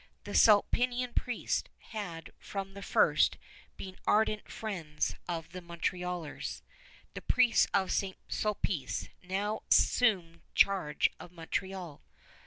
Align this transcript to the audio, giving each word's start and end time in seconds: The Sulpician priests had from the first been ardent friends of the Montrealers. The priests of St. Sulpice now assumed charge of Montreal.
The 0.23 0.31
Sulpician 0.31 1.13
priests 1.13 1.69
had 1.91 2.31
from 2.39 2.73
the 2.73 2.81
first 2.81 3.37
been 3.77 3.97
ardent 4.07 4.49
friends 4.51 5.13
of 5.29 5.51
the 5.51 5.61
Montrealers. 5.61 6.63
The 7.13 7.21
priests 7.21 7.67
of 7.71 7.91
St. 7.91 8.17
Sulpice 8.27 9.09
now 9.21 9.61
assumed 9.71 10.41
charge 10.55 11.07
of 11.19 11.31
Montreal. 11.31 12.01